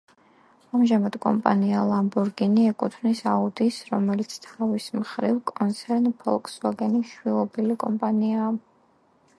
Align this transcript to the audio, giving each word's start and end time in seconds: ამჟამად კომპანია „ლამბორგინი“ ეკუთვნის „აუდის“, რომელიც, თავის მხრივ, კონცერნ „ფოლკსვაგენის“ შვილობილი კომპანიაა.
ამჟამად 0.77 1.17
კომპანია 1.25 1.81
„ლამბორგინი“ 1.89 2.63
ეკუთვნის 2.69 3.21
„აუდის“, 3.33 3.77
რომელიც, 3.91 4.33
თავის 4.47 4.89
მხრივ, 5.01 5.39
კონცერნ 5.61 6.11
„ფოლკსვაგენის“ 6.25 7.15
შვილობილი 7.17 7.79
კომპანიაა. 7.87 8.51